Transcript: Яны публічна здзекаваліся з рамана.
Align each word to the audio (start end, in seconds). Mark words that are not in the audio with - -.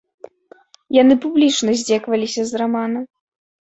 Яны 1.01 1.19
публічна 1.27 1.79
здзекаваліся 1.85 2.41
з 2.51 2.67
рамана. 2.67 3.09